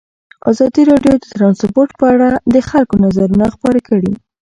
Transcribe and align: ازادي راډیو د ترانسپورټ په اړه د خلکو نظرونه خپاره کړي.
ازادي 0.51 0.83
راډیو 0.91 1.13
د 1.19 1.25
ترانسپورټ 1.35 1.89
په 1.99 2.05
اړه 2.13 2.29
د 2.53 2.55
خلکو 2.69 2.95
نظرونه 3.05 3.45
خپاره 3.55 3.79
کړي. 3.87 4.13